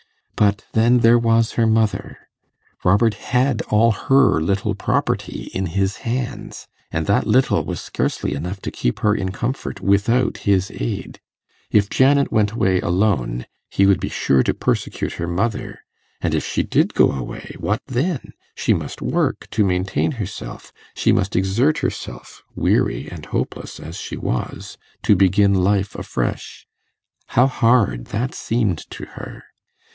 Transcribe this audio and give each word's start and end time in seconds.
But 0.35 0.65
then 0.73 1.01
there 1.01 1.19
was 1.19 1.51
her 1.51 1.67
mother: 1.67 2.27
Robert 2.83 3.13
had 3.13 3.61
all 3.69 3.91
her 3.91 4.39
little 4.41 4.73
property 4.73 5.51
in 5.53 5.67
his 5.67 5.97
hands, 5.97 6.65
and 6.91 7.05
that 7.05 7.27
little 7.27 7.63
was 7.63 7.79
scarcely 7.79 8.33
enough 8.33 8.59
to 8.63 8.71
keep 8.71 9.01
her 9.01 9.13
in 9.13 9.31
comfort 9.31 9.79
without 9.79 10.39
his 10.39 10.71
aid. 10.73 11.19
If 11.69 11.87
Janet 11.91 12.31
went 12.31 12.53
away 12.53 12.79
alone 12.79 13.45
he 13.69 13.85
would 13.85 13.99
be 13.99 14.09
sure 14.09 14.41
to 14.41 14.55
persecute 14.55 15.13
her 15.13 15.27
mother; 15.27 15.81
and 16.19 16.33
if 16.33 16.43
she 16.43 16.63
did 16.63 16.95
go 16.95 17.11
away 17.11 17.55
what 17.59 17.83
then? 17.85 18.31
She 18.55 18.73
must 18.73 19.03
work 19.03 19.47
to 19.51 19.63
maintain 19.63 20.13
herself; 20.13 20.73
she 20.95 21.11
must 21.11 21.35
exert 21.35 21.77
herself, 21.77 22.41
weary 22.55 23.07
and 23.11 23.27
hopeless 23.27 23.79
as 23.79 23.97
she 23.97 24.17
was, 24.17 24.79
to 25.03 25.15
begin 25.15 25.53
life 25.53 25.93
afresh. 25.93 26.65
How 27.27 27.45
hard 27.45 28.05
that 28.05 28.33
seemed 28.33 28.89
to 28.89 29.05
her! 29.05 29.43